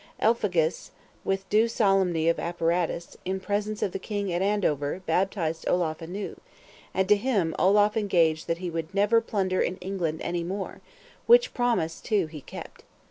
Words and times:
Elphegus, 0.19 0.89
with 1.23 1.47
due 1.49 1.67
solemnity 1.67 2.27
of 2.27 2.39
apparatus, 2.39 3.17
in 3.23 3.39
presence 3.39 3.83
of 3.83 3.91
the 3.91 3.99
king, 3.99 4.33
at 4.33 4.41
Andover, 4.41 5.03
baptized 5.05 5.67
Olaf 5.69 6.01
anew, 6.01 6.41
and 6.91 7.07
to 7.07 7.15
him 7.15 7.53
Olaf 7.59 7.95
engaged 7.95 8.47
that 8.47 8.57
he 8.57 8.71
would 8.71 8.95
never 8.95 9.21
plunder 9.21 9.61
in 9.61 9.77
England 9.77 10.19
any 10.23 10.43
more; 10.43 10.81
which 11.27 11.53
promise, 11.53 12.01
too, 12.01 12.25
he 12.25 12.41
kept. 12.41 12.83